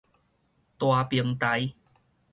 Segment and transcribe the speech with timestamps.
[0.79, 1.75] 大平台